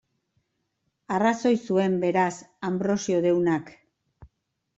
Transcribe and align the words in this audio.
Arrazoi 1.17 1.51
zuen, 1.65 1.99
beraz, 2.07 2.31
Anbrosio 2.71 3.21
deunak. 3.27 3.71